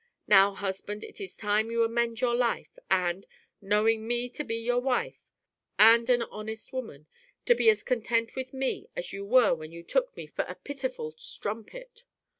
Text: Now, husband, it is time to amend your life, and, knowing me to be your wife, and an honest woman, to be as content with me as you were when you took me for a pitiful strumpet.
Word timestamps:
Now, 0.27 0.55
husband, 0.55 1.03
it 1.03 1.21
is 1.21 1.35
time 1.37 1.69
to 1.69 1.83
amend 1.83 2.21
your 2.21 2.33
life, 2.33 2.79
and, 2.89 3.27
knowing 3.61 4.07
me 4.07 4.29
to 4.29 4.43
be 4.43 4.55
your 4.55 4.79
wife, 4.79 5.29
and 5.77 6.09
an 6.09 6.23
honest 6.23 6.73
woman, 6.73 7.05
to 7.45 7.53
be 7.53 7.69
as 7.69 7.83
content 7.83 8.33
with 8.33 8.51
me 8.51 8.89
as 8.95 9.13
you 9.13 9.23
were 9.23 9.53
when 9.53 9.71
you 9.71 9.83
took 9.83 10.17
me 10.17 10.25
for 10.25 10.41
a 10.47 10.55
pitiful 10.55 11.11
strumpet. 11.17 12.03